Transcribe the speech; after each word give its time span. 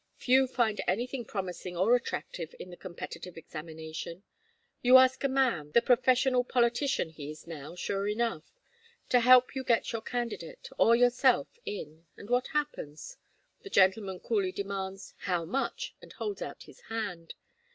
Few 0.15 0.47
find 0.47 0.81
anything 0.87 1.25
promising 1.25 1.77
or 1.77 1.95
attractive 1.95 2.55
in 2.59 2.71
the 2.71 2.75
competitive 2.75 3.37
examination. 3.37 4.23
You 4.81 4.97
ask 4.97 5.23
a 5.23 5.27
man 5.29 5.73
the 5.73 5.81
professional 5.83 6.43
politician 6.43 7.11
he 7.11 7.29
is 7.29 7.45
now, 7.45 7.75
sure 7.75 8.07
enough 8.07 8.51
to 9.09 9.19
help 9.19 9.53
you 9.55 9.63
get 9.63 9.91
your 9.91 10.01
candidate, 10.01 10.69
or 10.79 10.95
yourself, 10.95 11.49
in, 11.67 12.07
and 12.17 12.31
what 12.31 12.47
happens? 12.47 13.17
The 13.61 13.69
gentleman 13.69 14.19
coolly 14.19 14.51
demands, 14.51 15.13
'How 15.19 15.45
much?' 15.45 15.93
and 16.01 16.11
holds 16.13 16.41
out 16.41 16.63
his 16.63 16.79
hand. 16.89 17.35